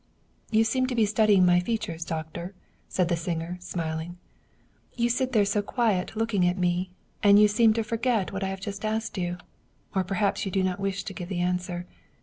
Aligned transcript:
"You 0.57 0.63
seem 0.63 0.87
to 0.87 0.95
be 0.95 1.05
studying 1.05 1.45
my 1.45 1.59
features, 1.59 2.03
doctor," 2.03 2.55
said 2.89 3.07
the 3.07 3.15
singer, 3.15 3.59
smiling." 3.61 4.17
You 4.95 5.09
sit 5.09 5.31
there 5.31 5.45
so 5.45 5.61
quiet 5.61 6.15
looking 6.15 6.43
at 6.47 6.57
me, 6.57 6.89
and 7.21 7.37
you 7.37 7.47
seem 7.47 7.71
to 7.75 7.83
forget 7.83 8.33
what 8.33 8.43
I 8.43 8.47
have 8.47 8.61
just 8.61 8.83
asked 8.83 9.19
you. 9.19 9.37
Or 9.93 10.03
perhaps 10.03 10.43
you 10.43 10.51
do 10.51 10.63
not 10.63 10.79
wish 10.79 11.03
to 11.03 11.13
give 11.13 11.29
the 11.29 11.41
answer. 11.41 11.85